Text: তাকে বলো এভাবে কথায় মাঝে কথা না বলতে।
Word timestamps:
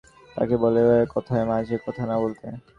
তাকে 0.35 0.55
বলো 0.63 0.77
এভাবে 0.83 1.05
কথায় 1.15 1.45
মাঝে 1.51 1.75
কথা 1.85 2.03
না 2.05 2.15
বলতে। 2.23 2.45